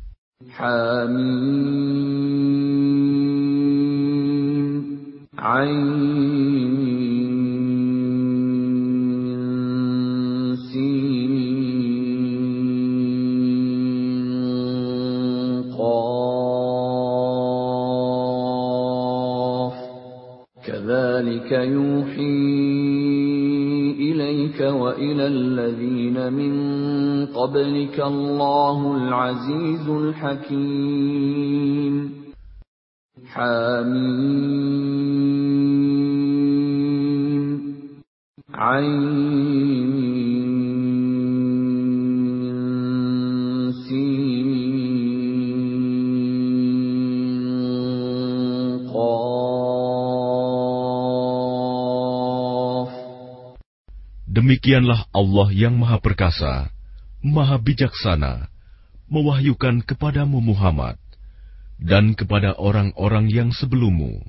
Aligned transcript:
Hamim. 0.52 1.24
Ain. 5.40 7.29
كذلك 21.50 21.70
يوحي 21.72 22.22
إليك 24.00 24.62
وإلى 24.62 25.28
الذين 25.28 26.34
من 26.34 26.54
قبلك 27.26 28.00
الله 28.00 28.98
العزيز 28.98 29.90
الحكيم 29.90 31.40
حميم 33.26 34.60
عين 38.54 39.49
Demikianlah 54.60 55.08
Allah 55.16 55.56
yang 55.56 55.80
Maha 55.80 56.04
Perkasa, 56.04 56.68
Maha 57.24 57.56
Bijaksana, 57.64 58.52
mewahyukan 59.08 59.88
kepadamu 59.88 60.44
Muhammad 60.44 61.00
dan 61.80 62.12
kepada 62.12 62.60
orang-orang 62.60 63.32
yang 63.32 63.56
sebelummu. 63.56 64.20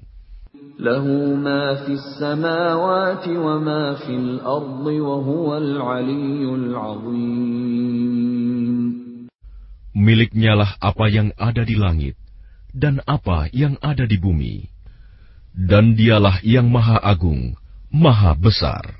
Miliknyalah 9.99 10.71
apa 10.79 11.07
yang 11.11 11.35
ada 11.43 11.67
di 11.67 11.75
langit 11.75 12.15
dan 12.71 13.03
apa 13.03 13.51
yang 13.51 13.75
ada 13.83 14.07
di 14.07 14.15
bumi. 14.15 14.71
Dan 15.51 15.99
dialah 15.99 16.39
yang 16.47 16.71
maha 16.71 17.03
agung, 17.03 17.59
maha 17.91 18.39
besar. 18.39 19.00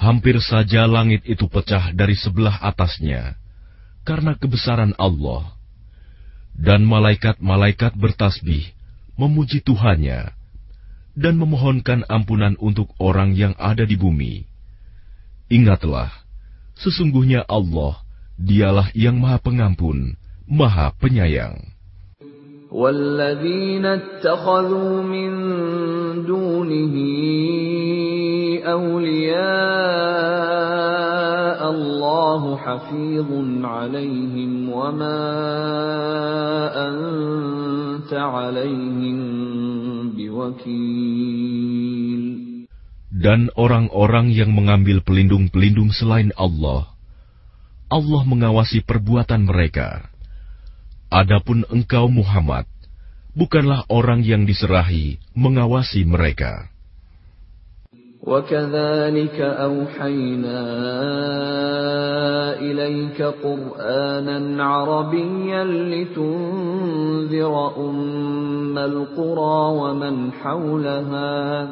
Hampir 0.00 0.36
saja 0.44 0.84
langit 0.84 1.24
itu 1.24 1.48
pecah 1.48 1.90
dari 1.96 2.12
sebelah 2.12 2.60
atasnya 2.60 3.40
karena 4.04 4.36
kebesaran 4.36 4.92
Allah. 5.00 5.56
Dan 6.56 6.88
malaikat-malaikat 6.88 7.96
bertasbih 7.96 8.76
memuji 9.16 9.60
Tuhannya 9.64 10.32
dan 11.16 11.40
memohonkan 11.40 12.04
ampunan 12.08 12.56
untuk 12.60 12.92
orang 13.00 13.32
yang 13.32 13.56
ada 13.56 13.88
di 13.88 13.96
bumi. 13.96 14.44
Ingatlah, 15.48 16.12
sesungguhnya 16.76 17.48
Allah, 17.48 18.04
dialah 18.36 18.92
yang 18.92 19.16
maha 19.16 19.40
pengampun, 19.40 20.16
maha 20.44 20.92
penyayang. 21.00 21.76
والذين 22.66 23.86
اتخذوا 23.86 25.02
من 25.02 25.32
دونه 26.26 26.94
أولياء 28.66 30.16
الله 31.70 32.42
حفيظ 32.56 33.30
عليهم 33.64 34.52
وما 34.70 35.22
أنت 36.88 38.12
عليهم 38.12 39.18
بوكيل 40.16 41.56
Dan 43.16 43.48
orang-orang 43.56 44.28
yang 44.28 44.52
mengambil 44.52 45.00
pelindung-pelindung 45.00 45.88
selain 45.88 46.36
Allah, 46.36 46.92
Allah 47.88 48.22
mengawasi 48.28 48.84
perbuatan 48.84 49.48
mereka. 49.48 50.12
Adapun 51.08 51.64
engkau 51.72 52.12
Muhammad, 52.12 52.68
bukanlah 53.35 53.87
orang 53.87 54.23
yang 54.23 54.43
diserahi 54.47 55.19
mengawasi 55.35 56.03
mereka. 56.07 56.71
وكذلك 58.21 59.39
أوحينا 59.41 60.61
إليك 62.61 63.21
قرآنا 63.21 64.63
عربيا 64.63 65.63
لتنذر 65.63 67.53
أم 67.77 68.77
القرى 68.77 69.59
ومن 69.81 70.31
حولها 70.31 71.69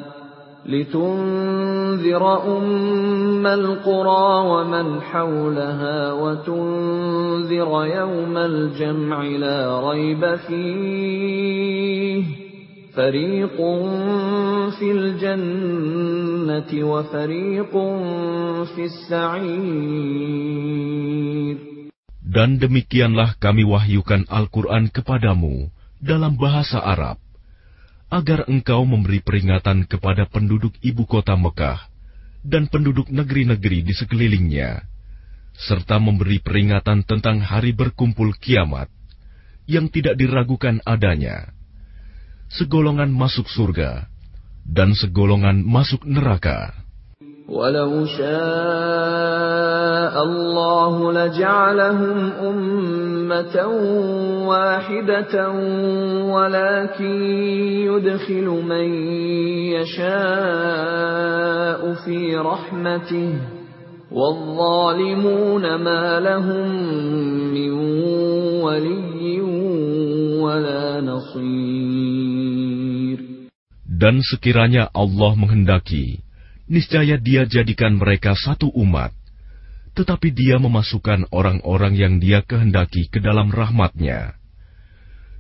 لتنذر 0.69 2.57
أم 2.57 3.47
القرى 3.47 4.49
ومن 4.49 5.01
حولها 5.01 6.13
وتنذر 6.13 7.85
يوم 7.85 8.37
الجمع 8.37 9.23
لا 9.23 9.91
ريب 9.91 10.37
فيه 10.37 12.25
فريق 12.97 13.57
في 14.79 14.93
الجنة 14.93 16.71
وفريق 16.89 17.73
في 18.75 18.85
السعير 18.85 20.15
Dan 22.35 22.59
demikianlah 22.59 23.39
kami 23.39 23.63
wahyukan 23.63 24.27
Al-Quran 24.27 24.91
kepadamu 24.91 25.71
dalam 26.03 26.35
bahasa 26.35 26.83
Arab, 26.83 27.15
agar 28.10 28.50
engkau 28.50 28.82
memberi 28.84 29.22
peringatan 29.22 29.86
kepada 29.86 30.26
penduduk 30.26 30.74
ibu 30.82 31.06
kota 31.06 31.38
Mekah 31.38 31.86
dan 32.42 32.66
penduduk 32.66 33.06
negeri-negeri 33.14 33.86
di 33.86 33.94
sekelilingnya, 33.94 34.82
serta 35.54 36.02
memberi 36.02 36.42
peringatan 36.42 37.06
tentang 37.06 37.38
hari 37.38 37.72
berkumpul 37.72 38.34
kiamat 38.42 38.90
yang 39.70 39.88
tidak 39.94 40.18
diragukan 40.18 40.82
adanya. 40.82 41.54
Segolongan 42.50 43.14
masuk 43.14 43.46
surga 43.46 44.10
dan 44.66 44.98
segolongan 44.98 45.62
masuk 45.62 46.02
neraka. 46.02 46.74
Walau 47.46 48.10
syaa 48.10 49.39
شاء 50.09 50.17
الله 50.25 51.13
لجعلهم 51.13 52.19
أمة 52.51 53.57
واحدة 54.49 55.35
ولكن 56.35 57.23
يدخل 57.89 58.47
من 58.73 58.89
يشاء 59.77 60.05
في 62.05 62.37
رحمته 62.37 63.33
والظالمون 64.13 65.75
ما 65.75 66.21
لهم 66.21 66.69
من 67.55 67.73
ولي 68.65 69.41
ولا 70.41 71.01
نصير 71.01 72.25
Dan 73.95 74.21
sekiranya 74.21 74.91
Allah 74.93 75.33
menghendaki, 75.39 76.19
niscaya 76.69 77.17
Dia 77.17 77.47
jadikan 77.49 77.95
mereka 77.97 78.35
satu 78.37 78.69
umat, 78.75 79.15
tetapi 79.99 80.35
Dia 80.35 80.59
memasukkan 80.59 81.31
orang-orang 81.31 81.95
yang 81.95 82.15
Dia 82.19 82.43
kehendaki 82.43 83.07
ke 83.09 83.23
dalam 83.23 83.55
rahmatnya. 83.55 84.35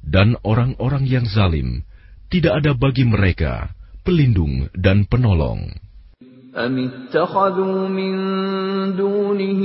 Dan 0.05 0.39
orang-orang 0.47 1.09
yang 1.09 1.27
zalim, 1.27 1.83
tidak 2.31 2.63
ada 2.63 2.77
bagi 2.77 3.03
mereka 3.09 3.75
pelindung 4.05 4.69
dan 4.77 5.09
penolong. 5.09 5.75
أم 6.55 6.79
اتخذوا 6.79 7.89
من 7.91 8.15
دونه 8.95 9.63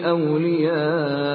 أولياء 0.00 1.34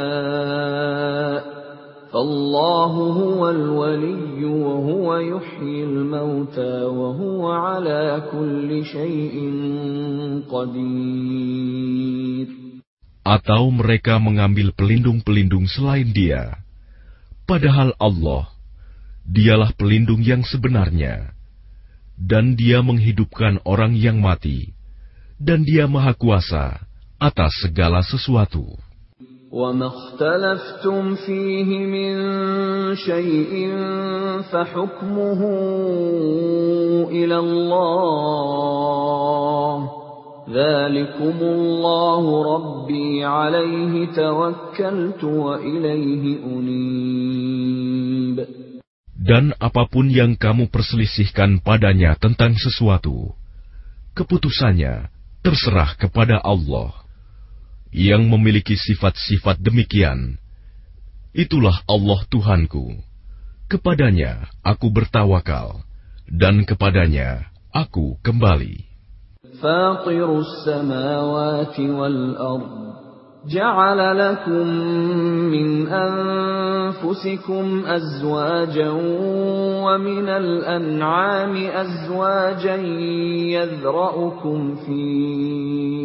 فالله 2.14 2.94
هو 3.22 3.50
الولي 3.50 4.46
وهو 4.46 5.18
يحيي 5.18 5.84
الموتى 5.84 6.82
وهو 6.84 7.52
على 7.52 8.24
كل 8.34 8.86
شيء 8.86 9.36
قدير 10.50 12.48
Atau 13.30 13.70
mereka 13.70 14.18
mengambil 14.18 14.74
pelindung-pelindung 14.74 15.70
selain 15.70 16.10
dia. 16.10 16.66
Padahal 17.46 17.94
Allah, 18.02 18.50
dialah 19.22 19.70
pelindung 19.78 20.26
yang 20.26 20.42
sebenarnya. 20.42 21.38
Dan 22.18 22.58
dia 22.58 22.82
menghidupkan 22.82 23.62
orang 23.70 23.94
yang 23.94 24.18
mati. 24.18 24.74
Dan 25.38 25.62
dia 25.62 25.86
maha 25.86 26.18
kuasa 26.18 26.82
atas 27.22 27.54
segala 27.62 28.02
sesuatu. 28.02 28.83
وما 29.54 29.88
اختلفتم 29.88 31.16
فيه 31.16 31.78
من 31.80 32.16
شيء 32.96 33.76
فحكمه 34.52 35.42
إلى 37.10 37.38
الله 37.40 38.80
ذلكم 40.50 41.38
الله 41.42 42.24
ربي 42.56 43.26
عليه 43.26 44.06
توكلت 44.14 45.24
وإليه 45.24 46.46
أنيب 46.46 47.90
Dan 49.30 49.54
apapun 49.62 50.10
yang 50.10 50.34
kamu 50.34 50.74
perselisihkan 50.74 51.62
padanya 51.62 52.18
tentang 52.18 52.58
sesuatu, 52.58 53.30
keputusannya 54.18 55.06
terserah 55.46 55.94
kepada 56.02 56.42
Allah 56.42 57.03
yang 57.94 58.30
memiliki 58.30 58.78
sifat-sifat 58.78 59.58
demikian. 59.62 60.38
Itulah 61.34 61.82
Allah 61.86 62.20
Tuhanku. 62.30 62.98
Kepadanya 63.70 64.50
aku 64.66 64.90
bertawakal, 64.90 65.86
dan 66.26 66.66
kepadanya 66.66 67.50
aku 67.70 68.18
kembali. 68.26 68.90
فاطر 69.62 70.40
السماوات 70.40 71.80
والأرض 71.80 72.90
جعل 73.48 74.18
لكم 74.18 74.68
من 75.52 75.88
أنفسكم 75.88 77.66
أزواجا 77.86 78.90
ومن 79.84 80.30
الأنعام 80.30 81.56
أزواجا 81.56 82.76
يذرأكم 83.56 84.76
فيه 84.76 86.03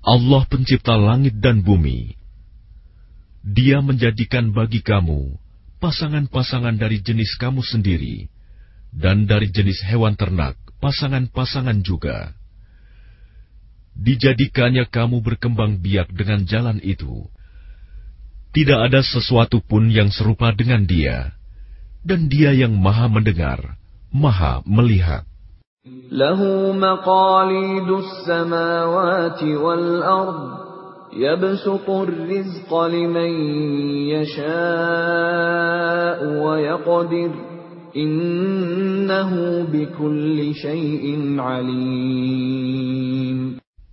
Allah 0.00 0.42
pencipta 0.48 0.96
langit 0.96 1.36
dan 1.44 1.60
bumi. 1.60 2.16
Dia 3.44 3.84
menjadikan 3.84 4.48
bagi 4.48 4.80
kamu 4.80 5.36
pasangan-pasangan 5.76 6.80
dari 6.80 7.04
jenis 7.04 7.36
kamu 7.36 7.60
sendiri, 7.60 8.32
dan 8.96 9.28
dari 9.28 9.52
jenis 9.52 9.84
hewan 9.84 10.16
ternak 10.16 10.56
pasangan-pasangan 10.80 11.84
juga. 11.84 12.32
Dijadikannya 13.92 14.88
kamu 14.88 15.20
berkembang 15.20 15.76
biak 15.84 16.16
dengan 16.16 16.48
jalan 16.48 16.80
itu. 16.80 17.28
Tidak 18.56 18.88
ada 18.88 19.04
sesuatu 19.04 19.60
pun 19.60 19.92
yang 19.92 20.08
serupa 20.08 20.48
dengan 20.56 20.88
dia 20.88 21.36
dan 22.00 22.32
Dia 22.32 22.56
yang 22.56 22.76
Maha 22.80 23.08
Mendengar, 23.12 23.76
Maha 24.12 24.64
Melihat. 24.64 25.24
Lahu 26.10 26.76
maqalidus 26.76 28.28
samawati 28.28 29.56
wal 29.56 30.02
ard 30.04 30.60
yabsutu 31.16 32.04
rizqa 32.04 32.92
liman 32.92 33.32
yasha'u 34.12 34.44
wa 36.44 36.60
yaqdir 36.60 37.32
innahu 37.96 39.64
bikulli 39.72 40.52
syai'in 40.52 41.40
alim 41.40 42.60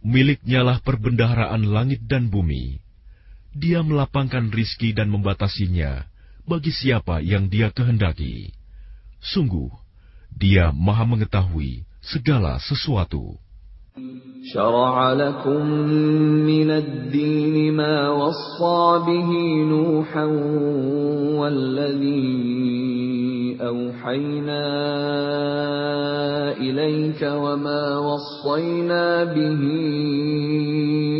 Miliknyalah 0.07 0.79
perbendaharaan 0.83 1.67
langit 1.67 2.03
dan 2.07 2.31
bumi. 2.31 2.79
Dia 3.51 3.83
melapangkan 3.83 4.51
rizki 4.55 4.95
dan 4.95 5.11
membatasinya 5.11 6.07
bagi 6.46 6.74
siapa 6.74 7.22
yang 7.22 7.46
Dia 7.46 7.70
kehendaki. 7.70 8.50
Sungguh, 9.22 9.70
Dia 10.32 10.74
Maha 10.74 11.06
Mengetahui 11.06 11.86
segala 12.02 12.58
sesuatu. 12.58 13.38
شرع 14.42 15.12
لكم 15.12 15.66
من 16.48 16.70
الدين 16.70 17.76
ما 17.76 18.10
وصى 18.10 19.04
به 19.06 19.30
نوحا 19.68 20.24
والذي 21.36 22.72
أوحينا 23.60 24.64
إليك 26.56 27.22
وما 27.22 27.98
وصينا 27.98 29.24
به 29.24 29.62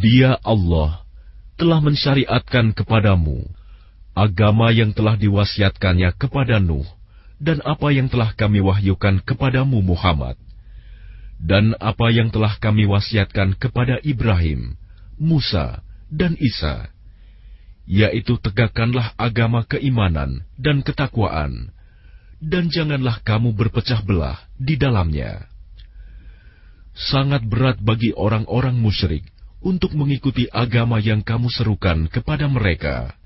Dia 0.00 0.40
Allah 0.40 1.04
telah 1.60 1.76
mensyariatkan 1.84 2.72
kepadamu 2.72 3.44
agama 4.16 4.72
yang 4.72 4.96
telah 4.96 5.12
diwasiatkannya 5.20 6.16
kepada 6.16 6.56
Nuh 6.56 6.88
dan 7.36 7.60
apa 7.68 7.92
yang 7.92 8.08
telah 8.08 8.32
kami 8.32 8.64
wahyukan 8.64 9.20
kepadamu 9.20 9.84
Muhammad, 9.84 10.40
dan 11.36 11.76
apa 11.76 12.08
yang 12.08 12.32
telah 12.32 12.56
kami 12.56 12.88
wasiatkan 12.88 13.60
kepada 13.60 14.00
Ibrahim, 14.00 14.80
Musa, 15.20 15.84
dan 16.08 16.32
Isa, 16.40 16.88
yaitu 17.84 18.40
tegakkanlah 18.40 19.12
agama 19.20 19.68
keimanan 19.68 20.48
dan 20.56 20.80
ketakwaan, 20.80 21.76
dan 22.40 22.72
janganlah 22.72 23.20
kamu 23.20 23.52
berpecah 23.52 24.00
belah 24.00 24.40
di 24.56 24.80
dalamnya. 24.80 25.44
Sangat 26.96 27.44
berat 27.44 27.76
bagi 27.84 28.16
orang-orang 28.16 28.80
musyrik 28.80 29.28
untuk 29.65 29.97
mengikuti 29.97 30.45
agama 30.53 31.01
yang 31.01 31.25
kamu 31.25 31.49
serukan 31.49 32.05
kepada 32.11 32.45
mereka. 32.45 33.17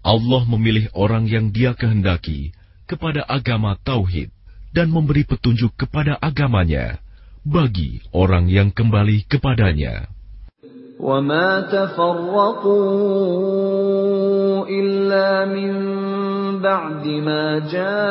Allah 0.00 0.42
memilih 0.46 0.88
orang 0.96 1.26
yang 1.26 1.50
Dia 1.50 1.74
kehendaki 1.76 2.54
kepada 2.86 3.26
agama 3.26 3.74
tauhid 3.82 4.30
dan 4.70 4.88
memberi 4.88 5.26
petunjuk 5.26 5.74
kepada 5.74 6.16
agamanya 6.22 7.02
bagi 7.42 8.00
orang 8.14 8.46
yang 8.48 8.70
kembali 8.72 9.26
kepadanya. 9.28 10.08
وما 10.96 11.60
تفرقوا 11.60 12.72
إلا 14.64 15.44
من 15.44 15.72
بعد 16.64 17.04
ما 17.06 17.58
جاءهم 17.68 18.08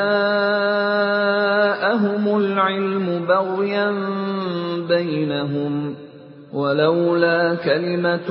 العلم 2.37 3.25
بغيا 3.25 3.91
بينهم 4.85 5.95
ولولا 6.52 7.54
كلمة 7.54 8.28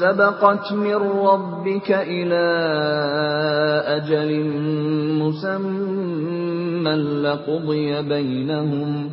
سبقت 0.00 0.72
من 0.72 0.94
ربك 1.24 1.90
إلى 1.90 2.44
أجل 3.96 4.30
مسمى 5.16 6.94
لقضي 7.24 8.02
بينهم 8.02 9.10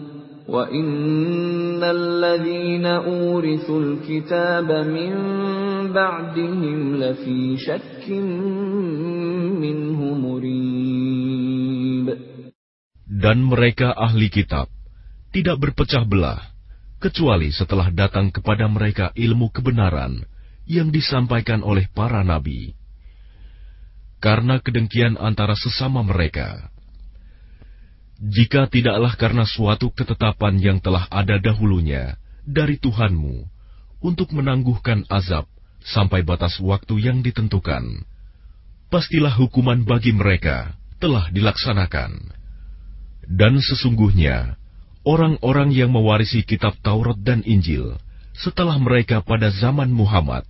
وإن 0.48 1.84
الذين 1.84 2.86
أورثوا 2.86 3.80
الكتاب 3.82 4.72
من 4.72 5.14
بعدهم 5.94 6.96
لفي 6.96 7.58
شك 7.58 8.10
منه 9.64 10.00
مريب. 10.14 11.64
Dan 13.14 13.40
mereka 13.48 13.96
ahli 13.96 14.28
kitab 14.28 14.68
tidak 15.32 15.56
berpecah 15.64 16.04
belah. 16.04 16.53
Kecuali 17.04 17.52
setelah 17.52 17.92
datang 17.92 18.32
kepada 18.32 18.72
mereka 18.72 19.12
ilmu 19.12 19.52
kebenaran 19.52 20.24
yang 20.64 20.88
disampaikan 20.88 21.60
oleh 21.60 21.92
para 21.92 22.24
nabi. 22.24 22.72
Karena 24.24 24.64
kedengkian 24.64 25.20
antara 25.20 25.60
sesama 25.60 26.00
mereka, 26.00 26.72
Jika 28.24 28.72
tidaklah 28.72 29.20
karena 29.20 29.44
suatu 29.44 29.92
ketetapan 29.92 30.56
yang 30.56 30.80
telah 30.80 31.12
ada 31.12 31.36
dahulunya 31.44 32.16
dari 32.48 32.80
Tuhanmu 32.80 33.44
untuk 34.00 34.32
menangguhkan 34.32 35.04
azab 35.12 35.44
sampai 35.84 36.24
batas 36.24 36.56
waktu 36.64 37.04
yang 37.04 37.20
ditentukan, 37.20 38.08
pastilah 38.88 39.36
hukuman 39.36 39.84
bagi 39.84 40.16
mereka 40.16 40.72
telah 41.04 41.28
dilaksanakan. 41.36 42.32
Dan 43.28 43.60
sesungguhnya, 43.60 44.56
orang-orang 45.07 45.73
yang 45.73 45.91
mewarisi 45.95 46.45
kitab 46.45 46.77
Taurat 46.85 47.17
dan 47.21 47.41
Injil 47.47 47.97
setelah 48.37 48.77
mereka 48.79 49.25
pada 49.25 49.51
zaman 49.51 49.91
Muhammad 49.91 50.45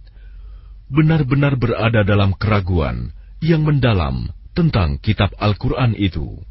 benar-benar 0.88 1.56
berada 1.60 2.00
dalam 2.04 2.32
keraguan 2.36 3.12
yang 3.44 3.62
mendalam 3.64 4.32
tentang 4.56 4.98
kitab 4.98 5.30
Al-Quran 5.38 5.94
itu. 5.94 6.42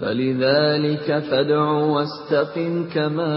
فلذلك 0.00 1.18
فادع 1.30 1.66
واستقم 1.70 2.88
كما 2.94 3.34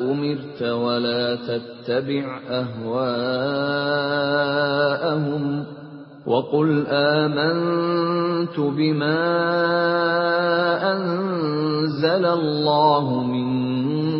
أمرت 0.00 0.62
ولا 0.62 1.36
تتبع 1.48 2.40
أهواءهم 2.48 3.04
وقل 6.27 6.85
آمنت 6.87 8.59
بما 8.59 9.23
أنزل 10.91 12.25
الله 12.25 13.23
من 13.23 13.53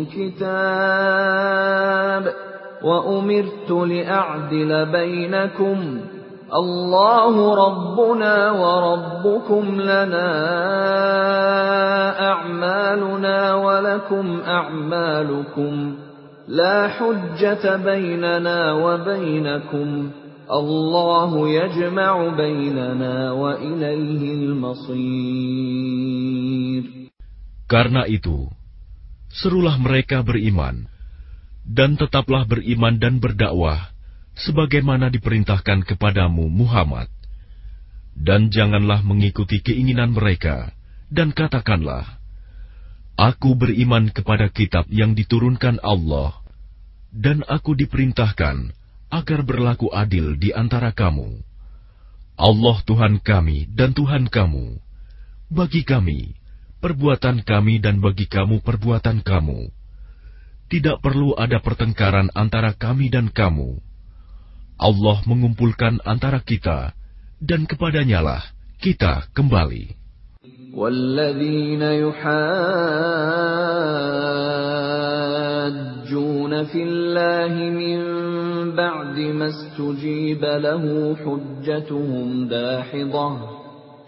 كتاب 0.06 1.44
وأمرت 2.82 3.70
لأعدل 3.70 4.86
بينكم 4.92 6.00
الله 6.54 7.54
ربنا 7.66 8.50
وربكم 8.50 9.80
لنا 9.80 10.30
أعمالنا 12.30 13.54
ولكم 13.54 14.40
أعمالكم 14.46 15.94
لا 16.48 16.88
حجة 16.88 17.76
بيننا 17.76 18.72
وبينكم 18.72 20.10
Karena 27.64 28.04
itu, 28.04 28.52
serulah 29.32 29.80
mereka 29.80 30.20
beriman 30.20 30.84
dan 31.64 31.96
tetaplah 31.96 32.44
beriman 32.44 33.00
dan 33.00 33.16
berdakwah 33.18 33.88
sebagaimana 34.36 35.08
diperintahkan 35.08 35.88
kepadamu 35.88 36.52
Muhammad. 36.52 37.08
Dan 38.14 38.52
janganlah 38.52 39.02
mengikuti 39.02 39.58
keinginan 39.58 40.14
mereka 40.14 40.70
dan 41.10 41.34
katakanlah, 41.34 42.22
Aku 43.14 43.54
beriman 43.54 44.10
kepada 44.10 44.50
kitab 44.50 44.90
yang 44.90 45.14
diturunkan 45.14 45.78
Allah 45.82 46.34
dan 47.14 47.46
aku 47.46 47.78
diperintahkan 47.78 48.74
agar 49.09 49.41
berlaku 49.41 49.89
adil 49.89 50.37
di 50.37 50.53
antara 50.53 50.93
kamu. 50.93 51.41
Allah 52.39 52.77
Tuhan 52.87 53.19
kami 53.19 53.67
dan 53.71 53.91
Tuhan 53.91 54.31
kamu. 54.31 54.79
Bagi 55.49 55.81
kami, 55.81 56.37
perbuatan 56.79 57.43
kami 57.43 57.81
dan 57.81 57.99
bagi 57.99 58.29
kamu 58.29 58.61
perbuatan 58.61 59.25
kamu. 59.25 59.67
Tidak 60.69 61.01
perlu 61.01 61.33
ada 61.33 61.57
pertengkaran 61.59 62.29
antara 62.37 62.77
kami 62.77 63.09
dan 63.09 63.33
kamu 63.33 63.81
Allah 64.79 65.19
mengumpulkan 65.27 65.99
antara 66.07 66.39
kita 66.39 66.95
dan 67.43 67.67
kepadanyalah 67.67 68.39
kita 68.79 69.27
kembali. 69.35 69.99
والذين 70.69 71.81
يحاجون 71.81 72.39
في 76.63 76.83
الله 76.83 77.53
من 77.69 77.99
بعد 78.75 79.17
ما 79.19 79.47
استجيب 79.47 80.41
له 80.45 80.83
حجتهم 81.15 82.47
داحضة 82.47 83.59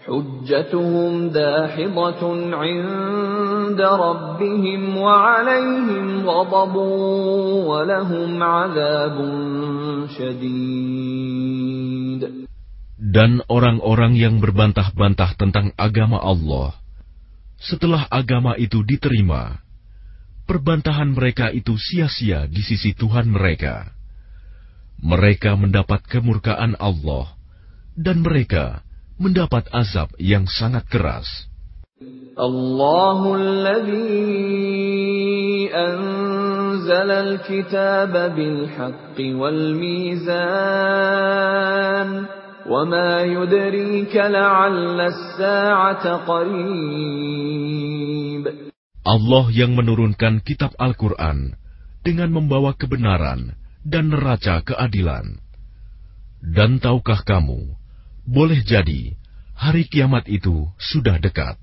حجتهم 0.06 1.28
داحضة 1.28 2.22
عند 2.56 3.80
ربهم 3.80 4.96
وعليهم 4.96 6.06
غضب 6.28 6.74
ولهم 7.70 8.42
عذاب 8.42 9.16
Dan 13.12 13.44
orang-orang 13.44 14.16
yang 14.16 14.40
berbantah-bantah 14.40 15.36
tentang 15.36 15.76
agama 15.76 16.16
Allah, 16.16 16.72
setelah 17.60 18.08
agama 18.08 18.56
itu 18.56 18.80
diterima, 18.82 19.60
perbantahan 20.46 21.14
mereka 21.14 21.50
itu 21.50 21.78
sia-sia 21.78 22.50
di 22.50 22.62
sisi 22.64 22.92
Tuhan 22.92 23.30
mereka. 23.30 23.90
Mereka 25.02 25.58
mendapat 25.58 26.06
kemurkaan 26.06 26.78
Allah, 26.78 27.34
dan 27.98 28.22
mereka 28.22 28.86
mendapat 29.18 29.66
azab 29.74 30.14
yang 30.18 30.46
sangat 30.46 30.86
keras. 30.86 31.26
Allahul 32.32 33.66
أنزل 35.72 37.10
الكتاب 37.10 38.12
بالحق 38.36 39.18
والميزان 39.40 40.32
وما 42.68 43.22
يدريك 43.22 44.16
لعل 44.16 45.00
الساعة 45.00 46.16
قريب 46.16 47.55
Allah 49.06 49.50
yang 49.50 49.74
menurunkan 49.74 50.46
kitab 50.46 50.78
Al-Quran 50.78 51.58
dengan 52.06 52.30
membawa 52.30 52.78
kebenaran 52.78 53.58
dan 53.82 54.14
neraca 54.14 54.62
keadilan. 54.62 55.42
Dan 56.38 56.78
tahukah 56.78 57.26
kamu, 57.26 57.74
boleh 58.22 58.62
jadi 58.62 59.18
hari 59.58 59.90
kiamat 59.90 60.30
itu 60.30 60.70
sudah 60.78 61.18
dekat. 61.18 61.58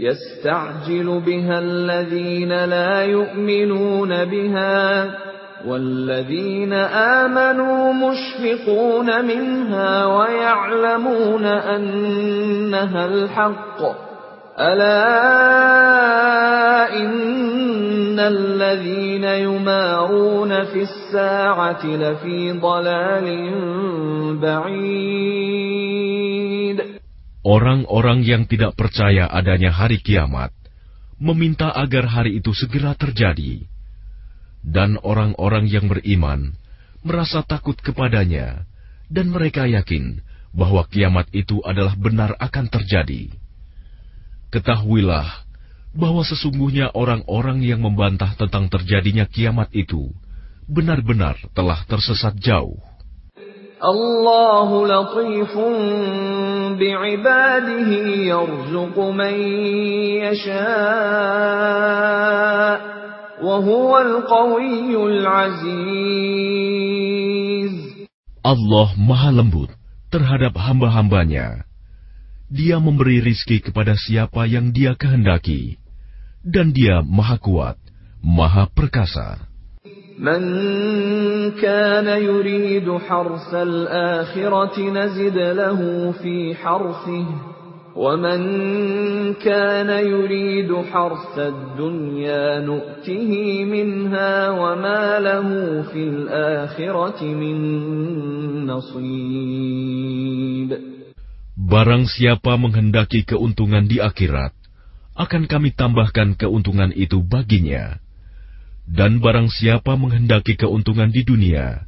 يستعجل 0.00 1.20
بها 1.26 1.56
الذين 1.58 2.52
لا 2.64 3.04
يؤمنون 3.04 4.24
بها 4.24 4.78
والذين 5.66 6.72
آمنوا 6.72 7.92
مشفقون 7.92 9.08
منها 9.24 10.06
ويعلمون 10.06 11.44
أنها 11.44 13.02
الحق 13.06 13.80
ألا 14.60 15.06
إن 17.00 18.18
الذين 18.20 19.24
يمارون 19.24 20.64
في 20.64 20.82
الساعة 20.82 21.86
لفي 21.86 22.52
ضلال 22.60 23.26
بعيد 24.36 26.00
Orang-orang 27.40 28.20
yang 28.20 28.44
tidak 28.44 28.76
percaya 28.76 29.24
adanya 29.24 29.72
hari 29.72 29.96
kiamat 30.04 30.52
meminta 31.16 31.72
agar 31.72 32.04
hari 32.08 32.36
itu 32.36 32.52
segera 32.52 32.92
terjadi, 32.92 33.64
dan 34.60 35.00
orang-orang 35.00 35.64
yang 35.64 35.88
beriman 35.88 36.52
merasa 37.00 37.40
takut 37.40 37.80
kepadanya, 37.80 38.68
dan 39.08 39.32
mereka 39.32 39.64
yakin 39.64 40.20
bahwa 40.52 40.84
kiamat 40.84 41.32
itu 41.32 41.64
adalah 41.64 41.96
benar 41.96 42.36
akan 42.36 42.68
terjadi. 42.68 43.32
Ketahuilah 44.55 45.43
bahwa 45.91 46.23
sesungguhnya 46.23 46.95
orang-orang 46.95 47.59
yang 47.59 47.83
membantah 47.83 48.39
tentang 48.39 48.71
terjadinya 48.71 49.27
kiamat 49.27 49.67
itu 49.75 50.15
benar-benar 50.63 51.35
telah 51.51 51.83
tersesat 51.83 52.39
jauh. 52.39 52.79
Allah 68.39 68.87
maha 68.95 69.35
lembut 69.35 69.67
terhadap 70.15 70.55
hamba-hambanya 70.55 71.67
Dia 72.50 72.82
memberi 72.82 73.22
rizki 73.22 73.62
kepada 73.62 73.94
siapa 73.94 74.42
yang 74.50 74.74
dia 74.74 74.98
kehendaki. 74.98 75.78
Dan 76.42 76.74
dia 76.74 76.98
maha 77.06 77.38
kuat, 77.38 77.78
maha 78.24 78.66
perkasa. 78.72 79.50
من 80.20 80.42
كان 81.50 82.04
يريد 82.04 82.92
حرث 82.92 83.54
الآخرة 83.54 84.90
نزد 84.90 85.38
له 85.38 86.12
في 86.12 86.54
حرثه 86.54 87.26
ومن 87.96 88.40
كان 89.34 90.06
يريد 90.06 90.74
حرث 90.92 91.38
الدنيا 91.38 92.60
نؤته 92.60 93.64
منها 93.64 94.50
وما 94.50 95.18
له 95.20 95.82
في 95.82 96.08
الآخرة 96.08 97.24
من 97.24 97.56
نصيب 98.66 100.10
Barang 101.60 102.08
siapa 102.08 102.56
menghendaki 102.56 103.26
keuntungan 103.26 103.84
di 103.84 104.00
akhirat, 104.00 104.56
akan 105.18 105.44
kami 105.44 105.76
tambahkan 105.76 106.38
keuntungan 106.38 106.88
itu 106.96 107.20
baginya. 107.20 108.00
Dan 108.88 109.20
barang 109.20 109.52
siapa 109.52 109.94
menghendaki 109.94 110.56
keuntungan 110.56 111.12
di 111.12 111.22
dunia, 111.22 111.84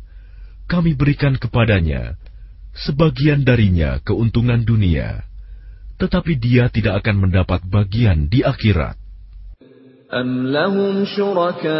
kami 0.68 0.92
berikan 0.92 1.34
kepadanya 1.40 2.20
sebagian 2.72 3.44
darinya 3.44 4.00
keuntungan 4.04 4.64
dunia, 4.64 5.24
tetapi 6.00 6.36
dia 6.40 6.72
tidak 6.72 7.04
akan 7.04 7.28
mendapat 7.28 7.60
bagian 7.68 8.28
di 8.28 8.44
akhirat. 8.44 8.96
أم 10.12 10.52
لهم 10.52 11.08
شركاء 11.08 11.72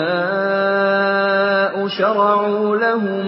شرعوا 1.88 2.76
لهم 2.76 3.26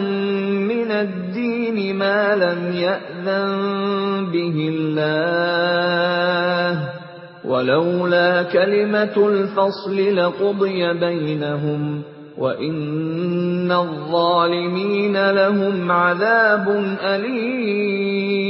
من 0.68 0.90
الدين 0.90 1.96
ما 1.96 2.34
لم 2.36 2.72
يأذن 2.72 4.26
به 4.32 4.56
الله 4.72 5.64
ولولا 7.44 8.42
كلمة 8.42 9.16
الفصل 9.28 10.16
لقضي 10.16 10.92
بينهم 10.94 12.02
وإن 12.38 13.72
الظالمين 13.72 15.30
لهم 15.30 15.92
عذاب 15.92 16.66
أليم 17.00 18.44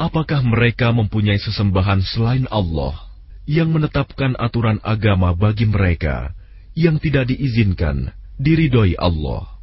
Apakah 0.00 0.40
mereka 0.40 0.96
mempunyai 0.96 1.36
sesembahan 1.36 2.00
selain 2.00 2.48
Allah 2.48 2.96
yang 3.44 3.68
menetapkan 3.68 4.32
aturan 4.40 4.80
agama 4.80 5.36
bagi 5.36 5.68
mereka 5.68 6.32
yang 6.74 7.02
tidak 7.02 7.28
diizinkan 7.30 8.14
diridhoi 8.40 8.96
Allah? 8.96 9.60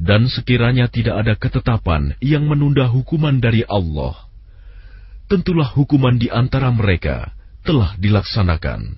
Dan 0.00 0.32
sekiranya 0.32 0.88
tidak 0.88 1.26
ada 1.26 1.34
ketetapan 1.36 2.16
yang 2.24 2.48
menunda 2.48 2.88
hukuman 2.88 3.36
dari 3.36 3.68
Allah, 3.68 4.16
tentulah 5.28 5.68
hukuman 5.68 6.16
di 6.16 6.32
antara 6.32 6.72
mereka 6.72 7.36
telah 7.62 7.92
dilaksanakan. 8.00 8.96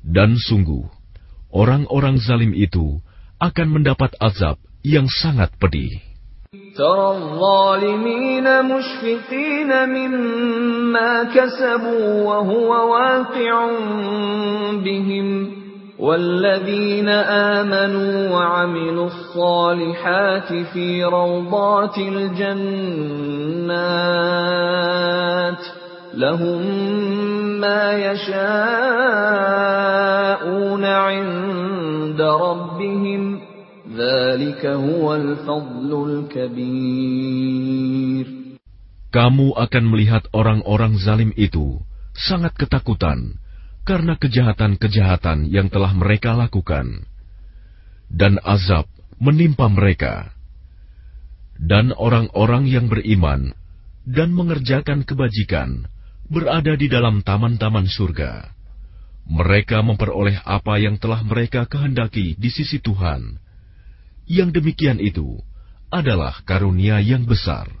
Dan 0.00 0.40
sungguh, 0.40 0.88
orang-orang 1.52 2.16
zalim 2.16 2.56
itu 2.56 3.02
akan 3.36 3.68
mendapat 3.76 4.16
azab 4.18 4.56
yang 4.80 5.04
sangat 5.06 5.52
pedih. 5.60 6.00
ترى 6.76 7.08
الظالمين 7.08 8.44
مشفقين 8.44 9.70
مما 9.88 11.12
كسبوا 11.24 12.22
وهو 12.22 12.70
واقع 12.92 13.54
بهم 14.84 15.28
والذين 16.01 17.09
آمنوا 17.53 18.29
وعملوا 18.29 19.07
الصالحات 19.07 20.53
في 20.73 21.03
روضات 21.03 21.97
الجنات 21.97 22.81
لهم 26.13 26.61
ما 27.61 27.93
يشاءون 27.93 28.45
عند 30.85 32.21
ربهم 32.21 33.39
ذلك 33.97 34.65
هو 34.65 35.15
الفضل 35.15 35.91
الكبير. 36.09 37.61
Kamu 39.11 39.53
akan 39.53 39.83
melihat 39.91 40.23
orang-orang 40.33 40.95
zalim 40.97 41.35
itu 41.37 41.83
sangat 42.15 42.55
ketakutan 42.57 43.37
karena 43.81 44.13
kejahatan-kejahatan 44.17 45.49
yang 45.49 45.67
telah 45.73 45.91
mereka 45.97 46.37
lakukan, 46.37 47.05
dan 48.11 48.37
azab 48.43 48.85
menimpa 49.17 49.69
mereka. 49.69 50.33
Dan 51.61 51.93
orang-orang 51.93 52.65
yang 52.65 52.89
beriman 52.89 53.53
dan 54.01 54.33
mengerjakan 54.33 55.05
kebajikan 55.05 55.85
berada 56.25 56.73
di 56.73 56.89
dalam 56.89 57.21
taman-taman 57.21 57.85
surga. 57.85 58.49
Mereka 59.29 59.85
memperoleh 59.85 60.41
apa 60.41 60.81
yang 60.81 60.97
telah 60.97 61.21
mereka 61.21 61.69
kehendaki 61.69 62.33
di 62.33 62.49
sisi 62.49 62.81
Tuhan. 62.81 63.37
Yang 64.25 64.57
demikian 64.57 64.97
itu 64.97 65.37
adalah 65.93 66.41
karunia 66.41 66.97
yang 66.97 67.29
besar. 67.29 67.80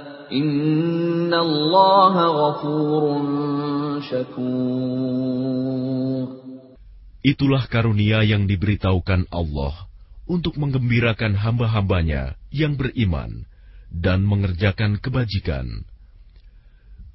Itulah 7.21 7.63
karunia 7.67 8.23
yang 8.23 8.47
diberitahukan 8.47 9.27
Allah 9.29 9.91
untuk 10.25 10.55
menggembirakan 10.55 11.35
hamba-hambanya 11.35 12.39
yang 12.49 12.79
beriman 12.79 13.43
dan 13.91 14.23
mengerjakan 14.23 14.97
kebajikan. 15.03 15.83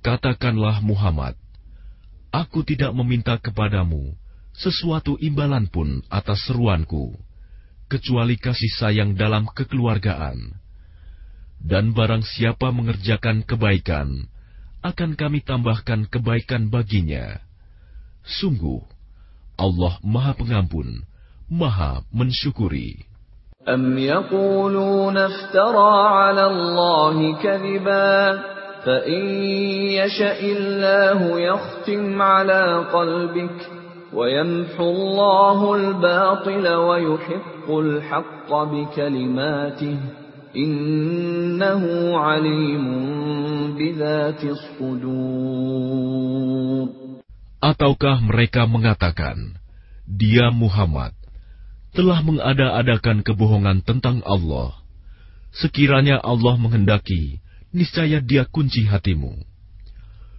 Katakanlah 0.05 0.85
Muhammad, 0.85 1.35
Aku 2.37 2.61
tidak 2.69 2.93
meminta 2.93 3.41
kepadamu 3.41 4.13
sesuatu 4.53 5.17
imbalan 5.17 5.73
pun 5.73 6.05
atas 6.13 6.45
seruanku, 6.45 7.17
kecuali 7.89 8.37
kasih 8.37 8.73
sayang 8.77 9.17
dalam 9.17 9.49
kekeluargaan 9.49 10.66
dan 11.62 11.94
barang 11.94 12.26
siapa 12.26 12.74
mengerjakan 12.74 13.46
kebaikan, 13.46 14.26
akan 14.82 15.14
kami 15.14 15.46
tambahkan 15.46 16.10
kebaikan 16.10 16.74
baginya. 16.74 17.38
Sungguh, 18.26 18.82
Allah 19.58 19.98
Maha 20.02 20.34
Pengampun, 20.34 21.06
Maha 21.50 22.02
Mensyukuri. 22.10 23.12
أم 23.62 23.98
يقولون 23.98 25.18
افترى 25.18 25.94
على 26.10 26.46
الله 26.46 27.44
كذبا 27.44 28.42
فإن 28.86 29.26
يشأ 30.02 30.40
الله 30.42 31.40
يختم 31.40 32.22
على 32.22 32.86
قلبك 32.94 33.70
ويمحو 34.14 34.90
الله 34.90 35.76
الباطل 35.76 36.68
ويحق 36.68 37.70
الحق 37.70 38.50
بكلماته 38.50 39.98
Innahu 40.57 42.17
Ataukah 47.61 48.17
mereka 48.25 48.65
mengatakan, 48.65 49.61
Dia 50.09 50.49
Muhammad 50.49 51.13
telah 51.93 52.25
mengada-adakan 52.25 53.21
kebohongan 53.21 53.85
tentang 53.85 54.25
Allah. 54.25 54.81
Sekiranya 55.53 56.25
Allah 56.25 56.57
menghendaki, 56.57 57.45
niscaya 57.77 58.25
dia 58.25 58.49
kunci 58.49 58.89
hatimu. 58.89 59.37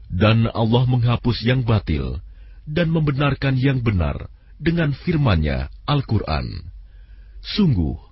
Dan 0.09 0.49
Allah 0.49 0.89
menghapus 0.89 1.45
yang 1.45 1.61
batil 1.61 2.25
dan 2.65 2.89
membenarkan 2.89 3.53
yang 3.61 3.85
benar 3.85 4.33
dengan 4.57 4.97
firman-Nya 4.97 5.69
Al-Quran. 5.85 6.73
Sungguh, 7.45 8.06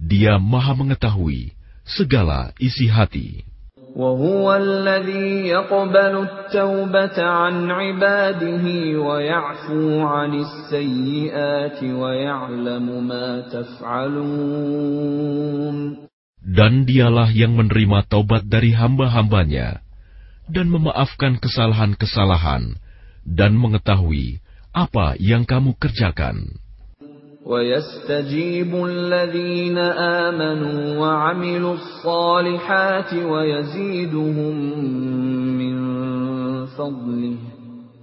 dia 0.00 0.36
maha 0.40 0.76
mengetahui 0.76 1.56
segala 1.86 2.52
isi 2.60 2.86
hati. 2.90 3.46
وهو 3.96 4.44
الذي 4.56 5.48
يقبل 5.56 6.28
التوبة 6.28 7.16
عن 7.16 7.70
عباده 7.70 8.64
ويعفو 9.00 10.00
عن 10.04 10.34
السيئات 10.44 11.80
ويعلم 11.82 13.08
ما 13.08 13.40
تفعلون 13.48 14.76
Dan 16.46 16.84
dialah 16.84 17.32
yang 17.32 17.56
menerima 17.56 18.04
taubat 18.06 18.44
dari 18.46 18.76
hamba-hambanya 18.76 19.80
dan 20.46 20.70
memaafkan 20.70 21.40
kesalahan-kesalahan 21.42 22.78
dan 23.26 23.52
mengetahui 23.58 24.38
apa 24.70 25.18
yang 25.18 25.42
kamu 25.48 25.74
kerjakan. 25.80 26.59
ويستجيب 27.46 28.74
الذين 28.74 29.78
آمنوا 30.26 30.98
وعملوا 30.98 31.74
الصالحات 31.74 33.14
ويزيدهم 33.14 34.54
من 35.58 35.76
فضله 36.66 37.36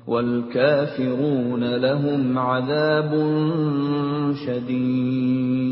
والكافرون 0.07 1.63
لهم 1.75 2.21
عذاب 2.39 3.11
شديد 4.47 5.63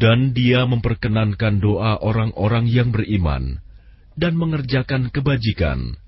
Dan 0.00 0.32
dia 0.32 0.64
memperkenankan 0.64 1.60
doa 1.60 2.00
orang-orang 2.00 2.64
yang 2.64 2.88
beriman 2.88 3.60
dan 4.16 4.32
mengerjakan 4.32 5.12
kebajikan, 5.12 6.00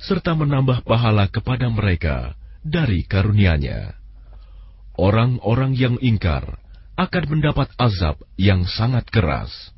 serta 0.00 0.32
menambah 0.32 0.80
pahala 0.88 1.28
kepada 1.28 1.68
mereka 1.68 2.40
dari 2.64 3.04
karunia-Nya. 3.04 3.97
Orang-orang 4.98 5.74
yang 5.74 5.98
ingkar 5.98 6.62
akan 6.94 7.24
mendapat 7.26 7.66
azab 7.74 8.22
yang 8.38 8.62
sangat 8.62 9.10
keras. 9.10 9.74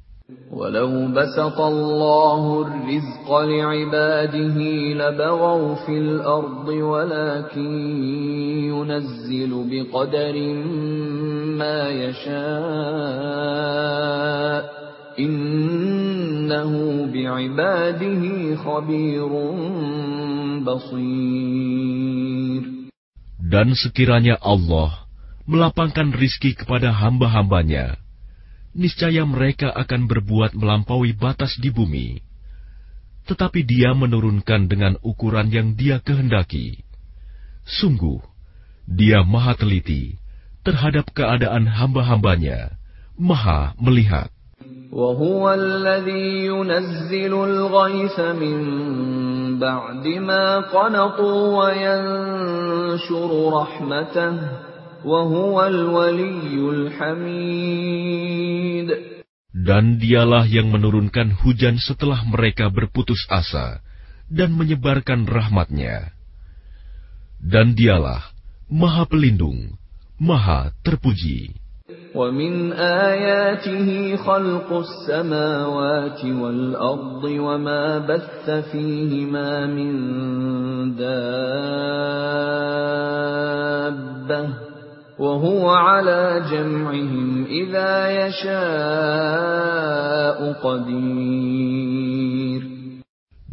ولو 0.51 1.15
بسط 1.15 1.61
الله 1.61 2.63
الرزق 2.67 3.31
لعباده 3.31 4.59
لبغوا 4.99 5.75
في 5.87 5.99
الأرض 5.99 6.69
ولكن 6.69 7.73
ينزل 8.67 9.53
بقدر 9.71 10.37
ما 11.55 11.89
يشاء 11.89 12.37
إنه 15.19 16.73
بعباده 17.15 18.23
خبير 18.57 19.31
بصير 20.67 21.57
Dan 23.47 23.79
sekiranya 23.79 24.43
Allah 24.43 25.07
melapangkan 25.47 26.11
rizki 26.11 26.59
kepada 26.59 26.91
hamba-hambanya, 26.91 27.97
niscaya 28.75 29.23
mereka 29.23 29.71
akan 29.73 30.11
berbuat 30.11 30.53
melampaui 30.59 31.15
batas 31.15 31.55
di 31.57 31.71
bumi. 31.71 32.21
Tetapi 33.27 33.63
dia 33.67 33.95
menurunkan 33.95 34.71
dengan 34.71 34.99
ukuran 35.03 35.51
yang 35.51 35.75
dia 35.75 35.99
kehendaki. 36.03 36.83
Sungguh, 37.67 38.23
dia 38.87 39.27
maha 39.27 39.59
teliti 39.59 40.19
terhadap 40.63 41.11
keadaan 41.11 41.67
hamba-hambanya, 41.67 42.75
maha 43.19 43.75
melihat. 43.79 44.31
وهو 44.93 45.53
الذي 45.53 46.47
ينزل 46.47 47.35
الغيث 47.35 48.19
من 48.21 48.59
بعد 49.59 50.05
ما 50.07 50.47
قنطوا 50.73 51.41
وينشر 51.59 53.31
رحمته 53.53 54.35
dan 59.67 59.85
dialah 60.03 60.45
yang 60.51 60.69
menurunkan 60.75 61.31
hujan 61.43 61.79
setelah 61.79 62.23
mereka 62.27 62.67
berputus 62.71 63.23
asa 63.31 63.83
dan 64.27 64.55
menyebarkan 64.55 65.27
rahmatnya. 65.27 66.11
Dan 67.39 67.79
dialah 67.79 68.35
Maha 68.67 69.07
Pelindung, 69.07 69.79
Maha 70.19 70.75
Terpuji. 70.83 71.67
ومن 72.17 72.73
آياته 72.73 74.17
خلق 74.17 74.73
السماوات 74.73 76.25
والأرض 76.25 77.25
وما 77.25 77.99
بث 77.99 78.51
فيهما 78.73 79.67
من 79.67 79.93
دابة 80.97 81.97
وهو 85.21 85.65
على 85.71 86.45
جمعهم 86.53 87.49
إذا 87.49 87.93
يشاء 88.27 88.53
قدير 90.61 91.97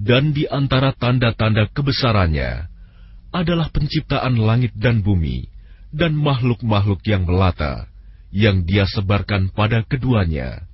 Dan 0.03 0.35
di 0.35 0.43
antara 0.51 0.91
tanda-tanda 0.91 1.71
kebesarannya 1.71 2.67
adalah 3.31 3.71
penciptaan 3.71 4.35
langit 4.35 4.75
dan 4.75 4.99
bumi 4.99 5.47
dan 5.95 6.11
makhluk-makhluk 6.11 6.99
yang 7.07 7.23
melata 7.23 7.87
yang 8.35 8.67
dia 8.67 8.83
sebarkan 8.83 9.47
pada 9.55 9.87
keduanya. 9.87 10.67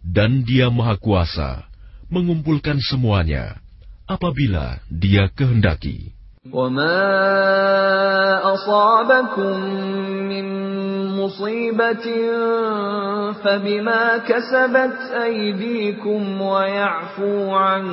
Dan 0.00 0.48
dia 0.48 0.72
maha 0.72 0.96
kuasa 0.96 1.68
mengumpulkan 2.08 2.80
semuanya 2.80 3.60
apabila 4.08 4.80
dia 4.88 5.28
kehendaki. 5.28 6.13
وما 6.44 7.04
أصابكم 8.54 9.56
من 10.24 10.46
مصيبة 11.20 12.06
فبما 13.44 14.18
كسبت 14.24 14.96
أيديكم 15.12 16.40
ويعفو 16.40 17.50
عن 17.52 17.84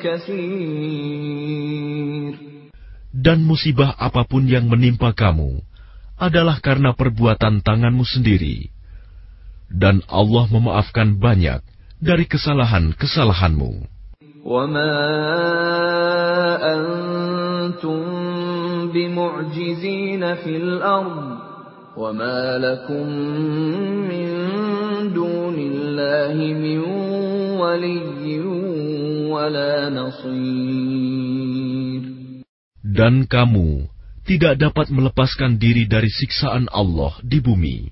كثير 0.00 1.28
Dan 3.18 3.42
musibah 3.44 3.98
apapun 3.98 4.46
yang 4.48 4.70
menimpa 4.70 5.12
kamu 5.12 5.60
adalah 6.16 6.62
karena 6.64 6.96
perbuatan 6.96 7.60
tanganmu 7.66 8.06
sendiri. 8.06 8.70
Dan 9.68 10.06
Allah 10.08 10.46
memaafkan 10.48 11.20
banyak 11.20 11.60
dari 12.00 12.24
kesalahan-kesalahanmu. 12.30 13.98
وما 14.48 14.94
أنتم 17.62 18.02
بمعجزين 18.92 20.34
في 20.34 20.56
الأرض 20.56 21.38
وما 21.96 22.58
لكم 22.58 23.06
من 24.10 24.28
دون 25.12 25.56
الله 25.58 26.34
من 26.54 26.78
ولي 27.58 28.40
ولا 29.30 29.90
نصير 29.90 31.28
Dan 32.88 33.28
kamu 33.28 33.86
tidak 34.24 34.58
dapat 34.58 34.88
melepaskan 34.90 35.60
diri 35.60 35.84
dari 35.86 36.08
siksaan 36.08 36.66
Allah 36.72 37.14
di 37.22 37.38
bumi. 37.38 37.86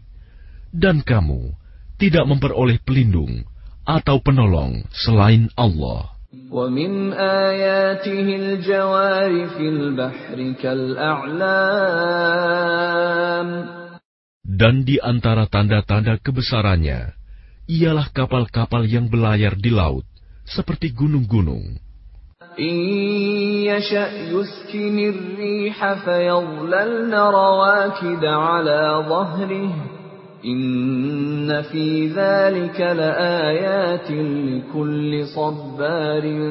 Dan 0.72 1.04
kamu 1.04 1.52
tidak 2.00 2.24
memperoleh 2.26 2.80
pelindung 2.80 3.44
atau 3.86 4.18
penolong 4.24 4.82
selain 4.90 5.52
Allah. 5.54 6.09
ومن 6.50 7.12
آياته 7.12 8.36
الجوار 8.36 9.46
في 9.56 9.68
البحر 9.68 10.52
كالأعلام 10.62 11.46
Dan 14.56 14.88
di 14.88 14.96
antara 14.96 15.44
tanda-tanda 15.50 16.16
kebesarannya, 16.16 17.12
ialah 17.68 18.08
kapal-kapal 18.08 18.88
yang 18.88 19.10
belayar 19.12 19.52
di 19.52 19.68
laut, 19.68 20.08
seperti 20.48 20.96
gunung-gunung. 20.96 21.76
إن 22.56 23.66
Inna 30.41 31.61
fi 31.69 32.09
dzalika 32.09 32.97
laayatin 32.97 34.25
likulli 34.49 35.29
sabbarin 35.29 36.43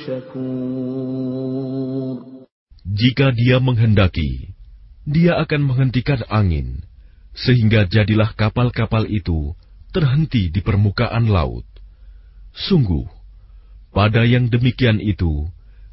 syakur. 0.00 1.36
Jika 2.88 3.36
dia 3.36 3.60
menghendaki, 3.60 4.56
dia 5.04 5.36
akan 5.36 5.68
menghentikan 5.68 6.24
angin, 6.32 6.80
sehingga 7.36 7.84
jadilah 7.84 8.32
kapal-kapal 8.32 9.04
itu 9.04 9.52
terhenti 9.92 10.48
di 10.48 10.64
permukaan 10.64 11.28
laut. 11.28 11.68
Sungguh, 12.56 13.04
pada 13.92 14.24
yang 14.24 14.48
demikian 14.48 14.96
itu, 14.96 15.44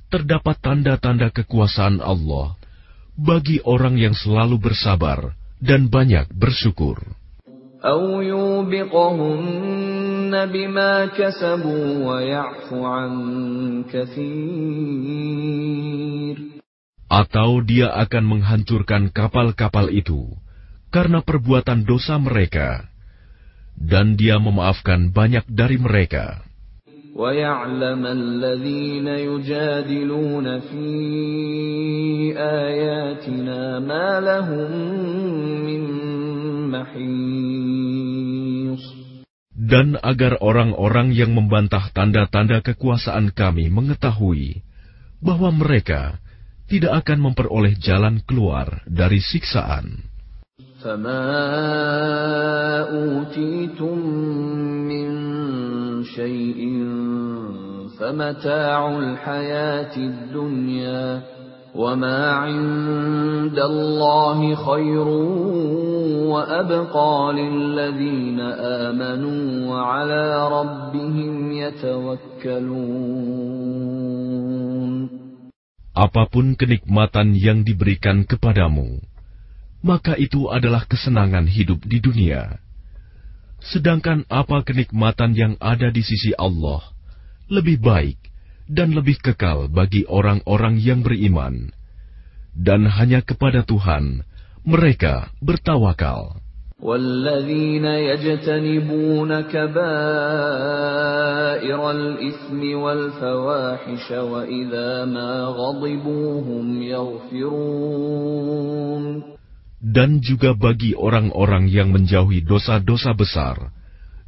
terdapat 0.07 0.63
tanda-tanda 0.63 1.27
kekuasaan 1.35 1.99
Allah 1.99 2.55
bagi 3.19 3.59
orang 3.67 3.99
yang 3.99 4.15
selalu 4.15 4.63
bersabar 4.63 5.35
dan 5.61 5.87
banyak 5.87 6.27
bersyukur. 6.33 6.99
Atau 17.05 17.49
dia 17.61 17.87
akan 17.93 18.23
menghancurkan 18.25 19.13
kapal-kapal 19.13 19.93
itu 19.93 20.33
karena 20.89 21.21
perbuatan 21.21 21.85
dosa 21.85 22.17
mereka, 22.17 22.87
dan 23.77 24.15
dia 24.17 24.41
memaafkan 24.41 25.11
banyak 25.11 25.45
dari 25.45 25.77
mereka. 25.77 26.41
ويعلم 27.16 28.06
الذين 28.06 29.06
يجادلون 29.06 30.46
في 30.60 30.88
آياتنا 32.38 33.78
ما 33.78 34.20
لهم 34.20 34.70
من 35.66 35.82
محيص 36.70 38.00
Dan 39.70 39.94
agar 40.02 40.42
orang-orang 40.42 41.14
yang 41.14 41.30
membantah 41.30 41.94
tanda-tanda 41.94 42.58
kekuasaan 42.58 43.30
kami 43.30 43.70
mengetahui 43.70 44.66
bahwa 45.22 45.54
mereka 45.54 46.18
tidak 46.66 47.06
akan 47.06 47.30
memperoleh 47.30 47.78
jalan 47.78 48.18
keluar 48.26 48.82
dari 48.90 49.22
siksaan. 49.22 50.10
فما 50.80 51.28
أوتيتم 52.88 53.98
من 54.88 55.10
شيء 56.04 56.60
فمتاع 57.98 58.98
الحياة 58.98 59.96
الدنيا 59.96 61.22
وما 61.74 62.30
عند 62.30 63.58
الله 63.58 64.54
خير 64.54 65.08
وأبقى 66.32 67.32
للذين 67.32 68.40
آمنوا 68.86 69.66
وعلى 69.70 70.48
ربهم 70.48 71.52
يتوكلون 71.52 73.20
apapun 76.00 76.56
kenikmatan 76.56 77.36
yang 77.36 77.60
diberikan 77.60 78.24
kepadamu, 78.24 79.04
maka 79.84 80.16
itu 80.16 80.48
adalah 80.48 80.88
kesenangan 80.88 81.44
hidup 81.44 81.84
di 81.84 82.00
dunia. 82.00 82.56
Sedangkan 83.64 84.24
apa 84.32 84.64
kenikmatan 84.64 85.36
yang 85.36 85.54
ada 85.60 85.92
di 85.92 86.00
sisi 86.00 86.32
Allah 86.36 86.80
lebih 87.50 87.82
baik 87.82 88.16
dan 88.70 88.94
lebih 88.94 89.18
kekal 89.18 89.66
bagi 89.66 90.06
orang-orang 90.06 90.78
yang 90.78 91.02
beriman, 91.02 91.74
dan 92.54 92.86
hanya 92.86 93.20
kepada 93.20 93.66
Tuhan 93.66 94.22
mereka 94.62 95.34
bertawakal. 95.42 96.38
والذين 96.80 97.84
يجتنبون 97.84 99.40
كبائر 99.52 99.80
الإثم 101.90 102.60
والفواحش 102.78 104.10
وإذا 104.10 105.04
ما 105.04 105.44
غضبوا 105.44 106.40
هم 106.40 106.82
يغفرون 106.82 108.13
Dan 109.94 110.18
juga 110.18 110.58
bagi 110.58 110.92
orang-orang 110.98 111.70
yang 111.70 111.94
menjauhi 111.94 112.42
dosa-dosa 112.42 113.14
besar 113.14 113.70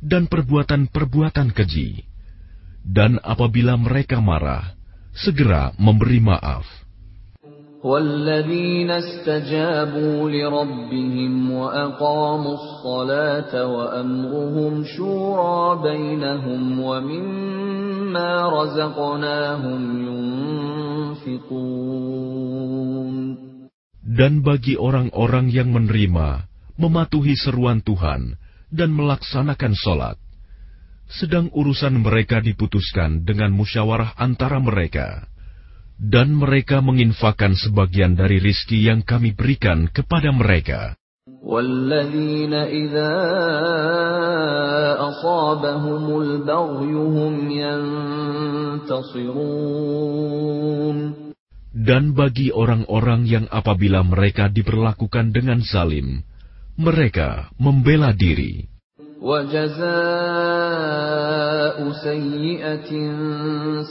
dan 0.02 0.26
perbuatan-perbuatan 0.26 1.54
keji, 1.54 2.06
dan 2.82 3.22
apabila 3.22 3.78
mereka 3.78 4.18
marah, 4.18 4.74
segera 5.14 5.70
memberi 5.78 6.18
maaf. 6.18 6.82
والذين 7.82 8.90
استجابوا 8.90 10.30
لربهم 10.30 11.50
وأقاموا 11.50 12.54
الصلاة 12.54 13.66
وأمرهم 13.66 14.84
شورى 14.84 15.82
بينهم 15.82 16.80
ومما 16.80 18.48
رزقناهم 18.48 19.82
ينفقون 21.26 22.95
Dan 24.16 24.40
bagi 24.40 24.80
orang-orang 24.80 25.52
yang 25.52 25.74
menerima, 25.74 26.48
mematuhi 26.80 27.36
seruan 27.36 27.84
Tuhan, 27.84 28.40
dan 28.72 28.90
melaksanakan 28.96 29.76
sholat, 29.76 30.16
sedang 31.12 31.52
urusan 31.52 32.00
mereka 32.00 32.40
diputuskan 32.40 33.28
dengan 33.28 33.52
musyawarah 33.52 34.16
antara 34.16 34.56
mereka 34.56 35.28
dan 36.02 36.34
mereka 36.34 36.82
menginfakkan 36.82 37.54
sebagian 37.54 38.18
dari 38.18 38.42
rizki 38.42 38.82
yang 38.82 39.06
kami 39.06 39.30
berikan 39.38 39.86
kepada 39.86 40.34
mereka. 40.34 40.98
والذين 41.42 42.54
إذا 42.54 43.14
أصابهم 44.98 46.04
البغي 46.22 46.94
هم 46.94 47.50
ينتصرون 47.50 49.32
Dan 51.76 52.12
bagi 52.12 52.52
orang-orang 52.52 53.24
yang 53.24 53.48
apabila 53.48 54.04
mereka 54.04 54.52
diperlakukan 54.52 55.32
dengan 55.32 55.64
zalim, 55.64 56.20
mereka 56.76 57.48
membela 57.56 58.12
diri. 58.12 58.68
وجزاء 59.22 59.82
سيئة 62.02 62.90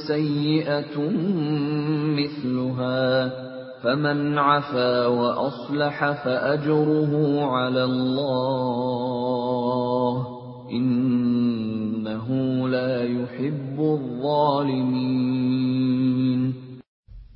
سيئة 0.08 0.96
مثلها 2.20 3.32
فمن 3.84 4.38
عفا 4.38 5.08
وأصلح 5.08 6.12
فأجره 6.12 7.14
على 7.46 7.84
الله 7.84 8.68
إنه 10.72 12.28
لا 12.68 13.04
يحب 13.04 13.80
الظالمين 13.80 15.42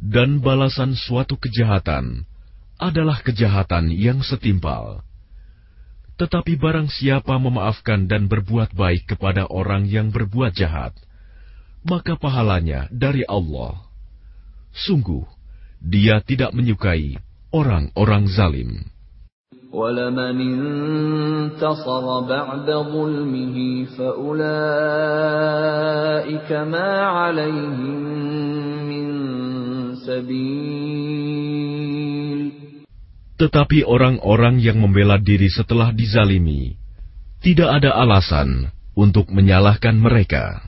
Dan 0.10 0.44
balasan 0.44 0.94
suatu 0.94 1.40
kejahatan 1.40 2.28
adalah 2.76 3.24
kejahatan 3.24 3.90
yang 3.90 4.20
setimpal. 4.22 5.02
Tetapi 6.16 6.56
barang 6.56 6.88
siapa 6.88 7.36
memaafkan 7.36 8.08
dan 8.08 8.32
berbuat 8.32 8.72
baik 8.72 9.16
kepada 9.16 9.48
orang 9.52 9.84
yang 9.88 10.12
berbuat 10.16 10.56
jahat, 10.56 10.96
maka 11.84 12.16
pahalanya 12.16 12.88
dari 12.92 13.28
Allah. 13.28 13.84
Sungguh, 14.72 15.28
dia 15.84 16.24
tidak 16.24 16.56
menyukai 16.56 17.20
orang-orang 17.52 18.28
zalim. 18.32 18.72
ولمن 19.76 20.40
انتصر 20.40 22.06
بعد 22.20 22.70
ظلمه 22.72 23.86
فأولئك 23.98 24.40
ما 26.52 27.02
عليهم 27.04 28.00
من 28.88 29.06
سبيل 29.12 29.49
Tetapi 33.36 33.84
orang-orang 33.84 34.64
yang 34.64 34.80
membela 34.80 35.20
diri 35.20 35.52
setelah 35.52 35.92
dizalimi, 35.92 36.80
tidak 37.44 37.84
ada 37.84 37.94
alasan 38.00 38.72
untuk 38.96 39.28
menyalahkan 39.30 39.96
mereka. 40.00 40.64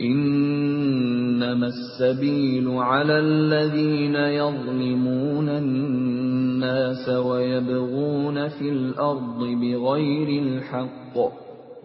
إنما 0.00 1.66
السبيل 1.66 2.66
على 2.68 3.18
الذين 3.18 4.14
يظلمون 4.14 5.48
الناس 5.48 7.08
ويبغون 7.08 8.48
في 8.48 8.68
الأرض 8.68 9.38
بغير 9.38 10.42
الحق 10.42 11.18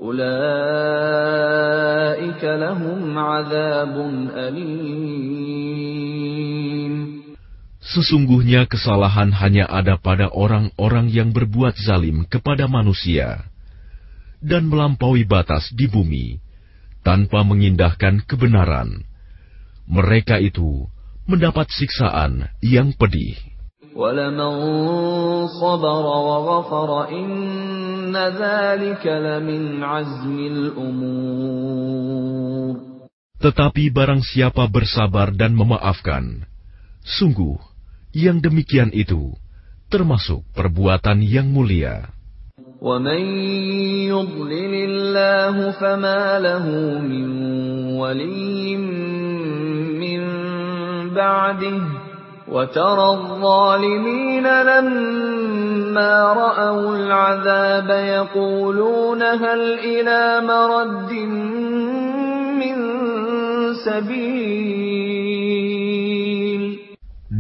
أولئك 0.02 0.34
لهم 2.44 3.18
عذاب 3.18 3.96
أليم 4.36 5.43
Sesungguhnya 7.85 8.65
kesalahan 8.65 9.29
hanya 9.37 9.69
ada 9.69 10.01
pada 10.01 10.33
orang-orang 10.33 11.13
yang 11.13 11.37
berbuat 11.37 11.77
zalim 11.77 12.25
kepada 12.25 12.65
manusia 12.65 13.45
dan 14.41 14.73
melampaui 14.73 15.29
batas 15.29 15.69
di 15.73 15.85
bumi 15.85 16.41
tanpa 17.05 17.45
mengindahkan 17.45 18.25
kebenaran. 18.25 19.05
Mereka 19.85 20.41
itu 20.41 20.89
mendapat 21.29 21.69
siksaan 21.69 22.49
yang 22.65 22.97
pedih. 22.97 23.37
Tetapi 33.45 33.85
barang 33.93 34.23
siapa 34.25 34.65
bersabar 34.73 35.37
dan 35.37 35.53
memaafkan, 35.53 36.49
sungguh 37.05 37.74
yang 38.14 38.42
demikian 38.42 38.90
itu 38.94 39.34
termasuk 39.90 40.46
perbuatan 40.54 41.22
yang 41.26 41.50
mulia. 41.50 42.10
ومن 42.80 43.22
يضلل 44.08 44.74
الله 44.74 45.72
فما 45.72 46.40
له 46.40 46.66
من 47.04 47.28
ولي 48.00 48.78
من 50.00 50.22
بعده 51.12 51.82
وترى 52.48 53.08
الظالمين 53.20 54.48
لما 54.48 56.34
رأوا 56.34 56.96
العذاب 56.96 57.90
يقولون 57.90 59.22
هل 59.24 59.62
إلى 59.80 60.48
مرد 60.48 61.14
من 62.64 62.76
سبيل 63.86 64.80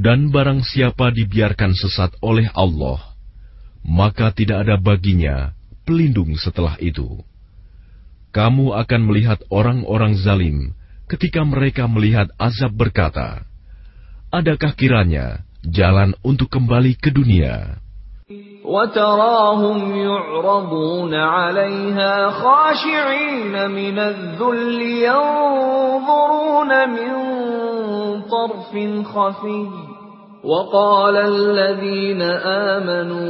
Dan 0.04 0.36
barang 0.36 0.68
siapa 0.68 1.16
dibiarkan 1.16 1.72
sesat 1.74 2.14
oleh 2.20 2.52
Allah, 2.52 3.00
maka 3.82 4.36
tidak 4.36 4.68
ada 4.68 4.76
baginya 4.76 5.56
pelindung 5.88 6.36
setelah 6.36 6.76
itu. 6.84 7.24
Kamu 8.30 8.78
akan 8.78 9.02
melihat 9.10 9.42
orang-orang 9.50 10.14
zalim 10.20 10.78
ketika 11.10 11.42
mereka 11.42 11.90
melihat 11.90 12.30
azab 12.38 12.76
berkata, 12.78 13.48
Adakah 14.30 14.78
kiranya 14.78 15.42
jalan 15.66 16.14
untuk 16.22 16.54
kembali 16.54 16.94
ke 17.02 17.10
dunia? 17.10 17.82
وتراهم 18.70 19.96
يعرضون 19.96 21.14
عليها 21.14 22.30
خاشعين 22.30 23.72
من 23.72 24.00
الذل 24.00 24.82
ينظرون 25.10 26.72
من 26.90 27.12
طرف 28.22 28.72
خفي 29.08 29.93
وقال 30.45 31.17
الذين 31.17 32.21
آمنوا 32.77 33.25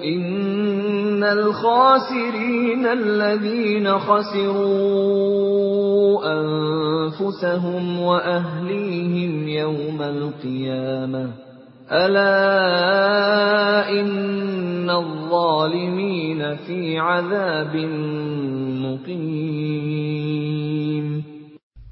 إن 0.00 1.20
الخاسرين 1.24 2.86
الذين 2.86 3.98
خسروا 3.98 5.04
أنفسهم 6.24 8.00
وأهليهم 8.00 9.48
يوم 9.48 10.02
القيامة. 10.02 11.24
ألا 11.92 12.40
إن 14.00 14.88
الظالمين 14.90 16.56
في 16.64 16.98
عذاب 16.98 17.76
مقيم. 18.80 20.24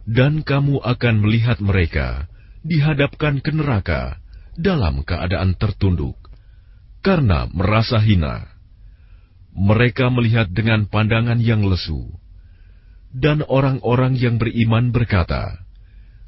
Dan 0.08 0.40
kamu 0.40 0.80
akan 0.80 1.14
melihat 1.20 1.60
mereka 1.60 2.31
dihadapkan 2.62 3.42
ke 3.42 3.50
neraka 3.50 4.22
dalam 4.58 5.02
keadaan 5.02 5.58
tertunduk 5.58 6.16
karena 7.02 7.50
merasa 7.50 7.98
hina. 7.98 8.46
Mereka 9.52 10.08
melihat 10.08 10.48
dengan 10.48 10.88
pandangan 10.88 11.36
yang 11.36 11.60
lesu, 11.68 12.08
dan 13.12 13.44
orang-orang 13.44 14.16
yang 14.16 14.40
beriman 14.40 14.88
berkata, 14.88 15.60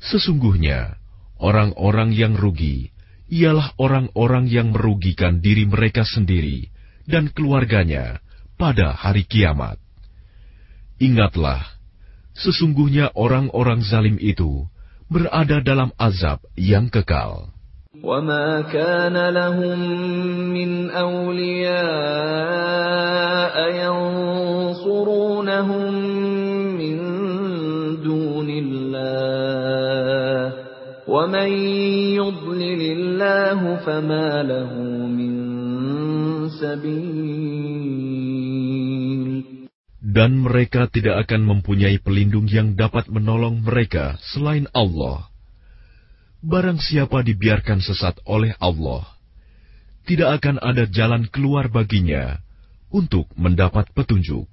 "Sesungguhnya 0.05 1.01
orang-orang 1.41 2.13
yang 2.13 2.37
rugi 2.37 2.93
ialah 3.33 3.73
orang-orang 3.81 4.45
yang 4.53 4.77
merugikan 4.77 5.41
diri 5.41 5.65
mereka 5.65 6.05
sendiri 6.05 6.69
dan 7.09 7.33
keluarganya 7.33 8.21
pada 8.61 8.93
hari 8.93 9.25
kiamat." 9.25 9.81
Ingatlah, 11.01 11.65
sesungguhnya 12.37 13.17
orang-orang 13.17 13.81
zalim 13.81 14.21
itu 14.21 14.69
berada 15.11 15.61
dalam 15.65 15.91
azab 15.99 16.39
yang 16.57 16.89
kekal. 16.93 17.55
وما 18.05 18.61
كان 18.69 19.17
لهم 19.17 19.79
من 20.53 20.91
أولياء 20.91 21.75
ينصرونهم 23.87 25.95
من 26.77 26.97
دون 28.03 28.49
الله 28.51 30.53
ومن 31.09 31.49
يضلل 32.21 32.83
الله 32.93 33.77
فما 33.77 34.43
له 34.43 34.73
من 35.09 35.35
سبيل 36.61 38.14
Dan 40.04 40.40
mereka 40.40 40.88
tidak 40.88 41.28
akan 41.28 41.44
mempunyai 41.44 42.00
pelindung 42.00 42.48
yang 42.48 42.80
dapat 42.80 43.12
menolong 43.12 43.60
mereka 43.60 44.16
selain 44.32 44.64
Allah. 44.72 45.28
Barang 46.40 46.80
siapa 46.80 47.20
dibiarkan 47.20 47.84
sesat 47.84 48.16
oleh 48.24 48.56
Allah, 48.64 49.04
tidak 50.08 50.40
akan 50.40 50.56
ada 50.64 50.88
jalan 50.88 51.28
keluar 51.28 51.68
baginya 51.68 52.40
untuk 52.88 53.28
mendapat 53.36 53.92
petunjuk. 53.92 54.48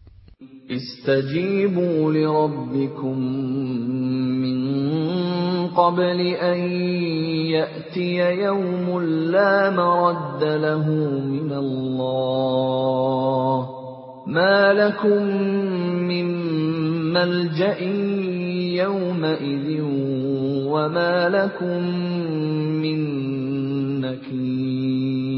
استجيبوا 0.66 2.12
لربكم 2.12 3.18
من 4.42 4.58
قبل 5.68 6.20
أن 6.20 6.58
يأتي 7.54 8.16
يوم 8.42 9.00
لا 9.30 9.70
مرد 9.70 10.44
له 10.44 10.90
من 11.22 11.52
الله 11.52 12.96
ما 14.30 14.72
لكم 14.74 15.22
من 16.02 16.26
ملجأ 17.14 17.78
يومئذ 18.82 19.80
وما 20.66 21.14
لكم 21.28 21.80
من 22.82 22.98
نكير 24.00 25.36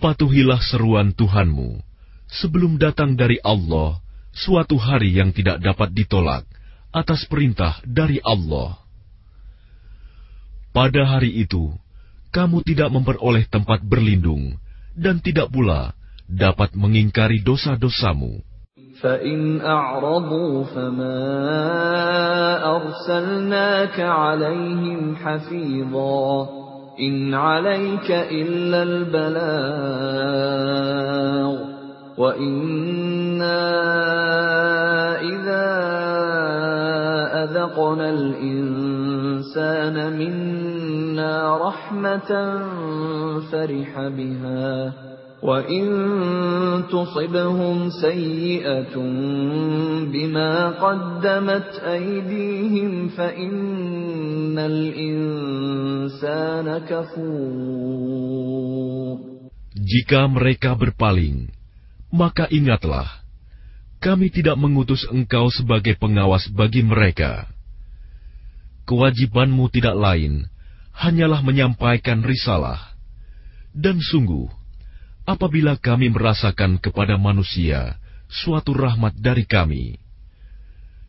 Patuhilah 0.00 0.64
seruan 0.64 1.12
Tuhanmu 1.12 1.76
sebelum 2.24 2.80
datang 2.80 3.20
dari 3.20 3.36
Allah 3.44 4.00
suatu 4.32 4.80
hari 4.80 5.12
yang 5.12 5.28
tidak 5.28 5.60
dapat 5.60 5.92
ditolak 5.92 6.48
atas 6.88 7.28
perintah 7.28 7.76
dari 7.84 8.16
Allah. 8.24 8.80
Pada 10.72 11.04
hari 11.04 11.44
itu, 11.44 11.68
kamu 12.32 12.64
tidak 12.64 12.88
memperoleh 12.88 13.44
tempat 13.52 13.84
berlindung 13.84 14.56
dan 14.96 15.20
tidak 15.20 15.52
pula 15.52 15.92
dapat 16.29 16.73
mengingkari 16.75 17.41
dosa-dosamu. 17.45 18.43
فإن 19.01 19.61
أعرضوا 19.61 20.63
فما 20.63 21.21
أرسلناك 22.75 23.99
عليهم 23.99 25.15
حفيظا 25.15 26.49
إن 26.99 27.33
عليك 27.33 28.11
إلا 28.11 28.83
البلاغ 28.83 30.05
وإنا 32.17 33.61
إذا 35.21 35.67
أذقنا 37.43 38.09
الإنسان 38.09 39.95
منا 40.17 41.57
رحمة 41.57 42.59
فرح 43.51 44.07
بها 44.07 44.93
وَإِن 45.44 45.84
تُصِبْهُمْ 46.92 47.76
سَيِّئَةٌ 47.90 48.94
بِمَا 50.12 50.52
قَدَّمَتْ 50.76 51.80
أَيْدِيهِمْ 51.80 53.08
فَإِنَّ 53.08 54.58
الْإِنسَانَ 54.58 55.48
كَفُورٌ 56.84 58.20
Jika 59.80 60.28
mereka 60.28 60.76
berpaling, 60.76 61.48
maka 62.12 62.44
ingatlah, 62.52 63.08
kami 63.96 64.28
tidak 64.28 64.60
mengutus 64.60 65.08
engkau 65.08 65.48
sebagai 65.48 65.96
pengawas 65.96 66.52
bagi 66.52 66.84
mereka. 66.84 67.48
Kewajibanmu 68.84 69.72
tidak 69.72 69.96
lain, 69.96 70.52
hanyalah 70.92 71.40
menyampaikan 71.40 72.20
risalah. 72.20 72.92
Dan 73.72 74.04
sungguh, 74.04 74.53
apabila 75.25 75.75
kami 75.75 76.13
merasakan 76.13 76.77
kepada 76.77 77.17
manusia 77.17 77.97
suatu 78.29 78.73
rahmat 78.77 79.17
dari 79.17 79.43
kami, 79.45 79.97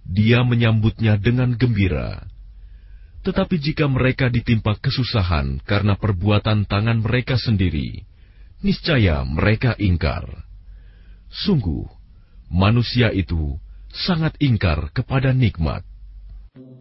dia 0.04 0.40
menyambutnya 0.42 1.20
dengan 1.20 1.52
gembira. 1.54 2.24
Tetapi 3.22 3.56
jika 3.58 3.84
mereka 3.90 4.32
ditimpa 4.32 4.78
kesusahan 4.78 5.60
karena 5.66 5.98
perbuatan 5.98 6.64
tangan 6.64 7.02
mereka 7.02 7.36
sendiri, 7.36 8.06
niscaya 8.64 9.26
mereka 9.26 9.74
ingkar. 9.76 10.24
Sungguh, 11.28 11.84
manusia 12.48 13.10
itu 13.10 13.58
sangat 13.90 14.38
ingkar 14.38 14.94
kepada 14.94 15.34
nikmat. 15.34 15.82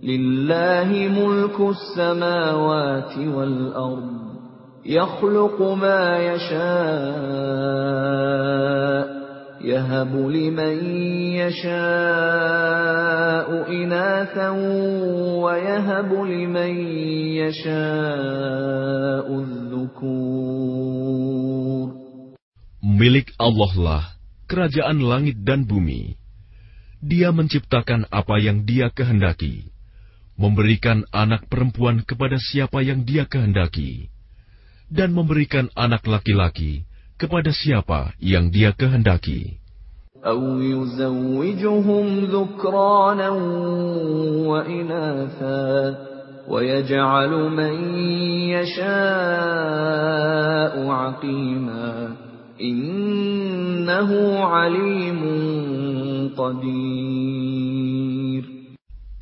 Lillahi 0.06 1.10
mulkus 1.10 1.82
samawati 1.98 3.26
wal 3.26 3.58
ardh 3.74 4.36
يخلق 4.87 5.63
ما 5.63 6.19
يشاء 6.19 7.61
يهب 9.61 10.13
لمن 10.17 10.77
يشاء 11.37 11.69
إناثا 13.69 14.51
ويهب 15.45 16.13
لمن 16.13 16.73
يشاء 17.45 19.27
الذكور 19.29 20.41
Milik 23.01 23.33
Allah 23.41 23.73
lah 23.81 24.05
kerajaan 24.45 25.01
langit 25.01 25.41
dan 25.41 25.65
bumi. 25.65 26.17
Dia 27.01 27.33
menciptakan 27.33 28.05
apa 28.13 28.37
yang 28.37 28.69
dia 28.69 28.93
kehendaki, 28.93 29.73
memberikan 30.37 31.09
anak 31.09 31.49
perempuan 31.49 32.05
kepada 32.05 32.37
siapa 32.37 32.85
yang 32.85 33.09
dia 33.09 33.25
kehendaki 33.25 34.13
dan 34.90 35.14
memberikan 35.14 35.70
anak 35.74 36.06
laki-laki 36.06 36.86
kepada 37.16 37.52
siapa 37.56 38.14
yang 38.20 38.52
dia 38.52 38.76
kehendaki. 38.76 39.58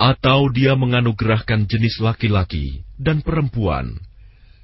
Atau 0.04 0.52
dia 0.52 0.76
menganugerahkan 0.76 1.63
jenis 1.67 1.95
laki-laki 2.04 2.84
dan 2.99 3.24
perempuan 3.24 4.03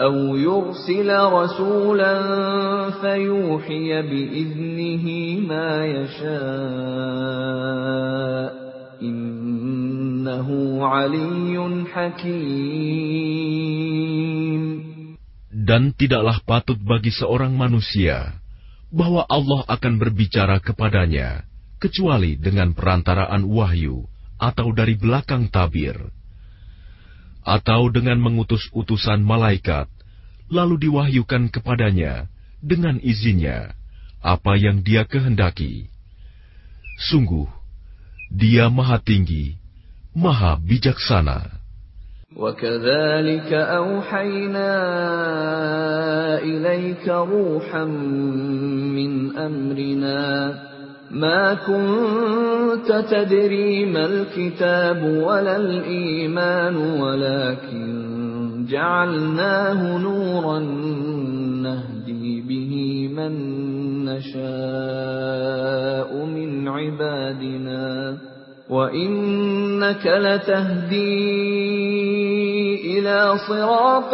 أو 0.00 0.36
يرسل 0.36 1.08
رسولا 1.08 2.14
فيوحي 3.00 4.02
بإذنه 4.02 5.06
ما 5.48 5.86
يشاء 5.86 6.26
إنه 9.02 10.48
علي 10.86 11.56
حكيم 11.92 13.26
Dan 15.66 15.98
tidaklah 15.98 16.38
patut 16.46 16.78
bagi 16.78 17.10
seorang 17.10 17.50
manusia 17.50 18.38
bahwa 18.94 19.26
Allah 19.26 19.66
akan 19.66 19.98
berbicara 19.98 20.62
kepadanya 20.62 21.42
kecuali 21.82 22.38
dengan 22.38 22.70
perantaraan 22.70 23.42
wahyu 23.50 24.06
atau 24.38 24.70
dari 24.70 24.94
belakang 24.94 25.50
tabir, 25.50 25.98
atau 27.46 27.86
dengan 27.92 28.18
mengutus 28.18 28.66
utusan 28.74 29.22
malaikat, 29.22 29.86
lalu 30.50 30.90
diwahyukan 30.90 31.50
kepadanya 31.50 32.26
dengan 32.58 32.98
izinnya 32.98 33.74
apa 34.18 34.58
yang 34.58 34.82
dia 34.82 35.06
kehendaki. 35.06 35.86
Sungguh, 36.98 37.46
dia 38.32 38.66
maha 38.66 38.98
tinggi, 38.98 39.54
maha 40.16 40.58
bijaksana. 40.58 41.56
وكذلك 42.36 43.52
أوحينا 43.52 44.72
إليك 46.44 47.08
روحا 47.08 47.84
من 48.92 49.36
أمرنا 49.36 50.20
ما 51.11 51.53
كنت 51.53 53.05
تدري 53.11 53.85
ما 53.85 54.05
الكتاب 54.05 55.03
ولا 55.03 55.55
الإيمان 55.55 56.75
ولكن 56.75 58.65
جعلناه 58.69 59.97
نورا 59.97 60.59
نهدي 61.61 62.41
به 62.41 63.07
من 63.15 63.33
نشاء 64.05 64.45
من 66.25 66.67
عبادنا. 66.67 68.17
وإنك 68.69 70.05
لتهدي 70.05 70.99
إلى 72.99 73.37
صراط 73.47 74.13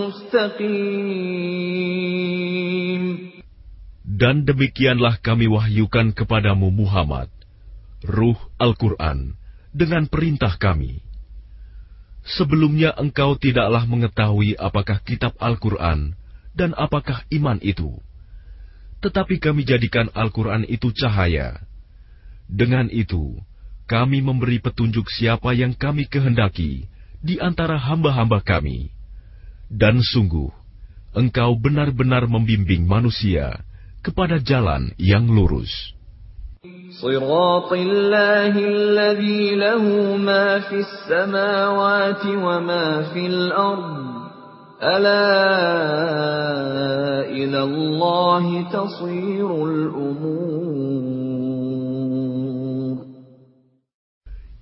مستقيم. 0.00 1.81
Dan 4.22 4.46
demikianlah 4.46 5.18
kami 5.18 5.50
wahyukan 5.50 6.14
kepadamu 6.14 6.70
Muhammad, 6.70 7.26
Ruh 8.06 8.38
Al-Quran, 8.54 9.34
dengan 9.74 10.06
perintah 10.06 10.54
kami. 10.62 11.02
Sebelumnya 12.22 12.94
engkau 12.94 13.34
tidaklah 13.34 13.82
mengetahui 13.82 14.54
apakah 14.54 15.02
kitab 15.02 15.34
Al-Quran 15.42 16.14
dan 16.54 16.70
apakah 16.78 17.26
iman 17.34 17.58
itu. 17.66 17.98
Tetapi 19.02 19.42
kami 19.42 19.66
jadikan 19.66 20.06
Al-Quran 20.14 20.70
itu 20.70 20.94
cahaya, 20.94 21.58
dengan 22.46 22.86
itu, 22.94 23.42
kami 23.90 24.22
memberi 24.22 24.62
petunjuk 24.62 25.10
siapa 25.10 25.50
yang 25.50 25.74
kami 25.74 26.06
kehendaki 26.06 26.86
di 27.18 27.42
antara 27.42 27.74
hamba-hamba 27.74 28.38
kami. 28.38 28.94
Dan 29.66 29.98
sungguh, 29.98 30.54
engkau 31.10 31.58
benar-benar 31.58 32.30
membimbing 32.30 32.86
manusia 32.86 33.66
kepada 34.01 34.39
jalan 34.39 34.93
yang 34.97 35.27
lurus. 35.27 35.97
صراط 36.97 37.73
الله 37.73 38.53
الذي 38.57 39.55
له 39.55 39.83
ما 40.17 40.59
في 40.65 40.81
السماوات 40.81 42.25
وما 42.25 43.13
في 43.13 43.27
الأرض 43.27 44.07
ألا 44.81 45.29
إلى 47.29 47.63
الله 47.63 48.45
تصير 48.73 49.65
الأمور 49.65 50.97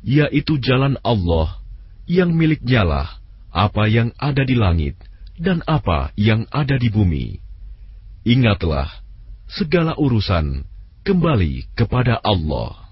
yaitu 0.05 0.61
jalan 0.61 1.01
Allah 1.01 1.57
yang 2.05 2.37
miliknyalah 2.37 3.17
apa 3.49 3.89
yang 3.89 4.13
ada 4.21 4.45
di 4.45 4.53
langit 4.53 4.93
dan 5.41 5.65
apa 5.65 6.13
yang 6.13 6.45
ada 6.53 6.77
di 6.77 6.93
bumi. 6.93 7.41
Ingatlah, 8.21 8.98
segala 9.54 9.98
urusan 9.98 10.62
kembali 11.02 11.74
kepada 11.74 12.18
Allah. 12.22 12.89